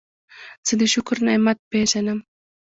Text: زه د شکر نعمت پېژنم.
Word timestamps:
زه 0.67 0.73
د 0.79 0.83
شکر 0.93 1.17
نعمت 1.25 1.57
پېژنم. 1.71 2.19